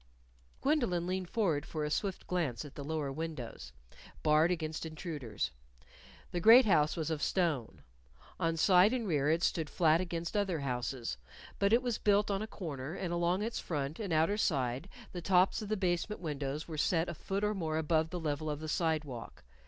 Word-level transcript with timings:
Gwendolyn 0.61 1.05
leaned 1.05 1.29
forward 1.29 1.63
for 1.63 1.85
a 1.85 1.91
swift 1.91 2.25
glance 2.25 2.65
at 2.65 2.73
the 2.73 2.83
lower 2.83 3.11
windows, 3.11 3.71
barred 4.23 4.49
against 4.49 4.83
intruders. 4.83 5.51
The 6.31 6.39
great 6.39 6.65
house 6.65 6.97
was 6.97 7.11
of 7.11 7.21
stone. 7.21 7.83
On 8.39 8.57
side 8.57 8.93
and 8.93 9.07
rear 9.07 9.29
it 9.29 9.43
stood 9.43 9.69
flat 9.69 10.01
against 10.01 10.35
other 10.35 10.61
houses. 10.61 11.17
But 11.59 11.71
it 11.71 11.83
was 11.83 11.99
built 11.99 12.31
on 12.31 12.41
a 12.41 12.47
corner; 12.47 12.95
and 12.95 13.13
along 13.13 13.43
its 13.43 13.59
front 13.59 13.99
and 13.99 14.11
outer 14.11 14.37
side, 14.37 14.89
the 15.11 15.21
tops 15.21 15.61
of 15.61 15.69
the 15.69 15.77
basement 15.77 16.19
windows 16.19 16.67
were 16.67 16.79
set 16.79 17.07
a 17.07 17.13
foot 17.13 17.43
or 17.43 17.53
more 17.53 17.77
above 17.77 18.09
the 18.09 18.19
level 18.19 18.49
of 18.49 18.59
the 18.59 18.67
sidewalk. 18.67 19.43